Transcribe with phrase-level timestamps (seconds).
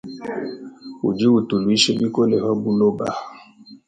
[1.07, 3.07] Udi utuluisha bikola habuloba.